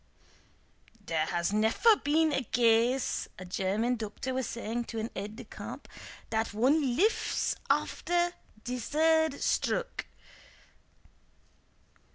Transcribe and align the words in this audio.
"Dere 1.05 1.27
has 1.27 1.53
neffer 1.53 1.95
been 2.03 2.33
a 2.33 2.41
gase," 2.41 3.27
a 3.37 3.45
German 3.45 3.97
doctor 3.97 4.33
was 4.33 4.47
saying 4.47 4.85
to 4.85 4.97
an 4.99 5.11
aide 5.15 5.35
de 5.35 5.43
camp, 5.43 5.87
"dat 6.31 6.55
one 6.55 6.95
liffs 6.95 7.53
after 7.69 8.33
de 8.63 8.77
sird 8.79 9.39
stroke." 9.39 10.07